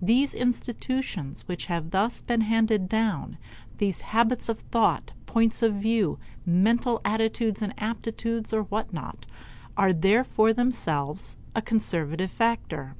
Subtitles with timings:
[0.00, 3.36] These institutions which have thus been handed down,
[3.76, 9.26] these habits of thought, points of view, mental attitudes and aptitudes, or what not,
[9.76, 12.94] are therefore themselves a conservative factor.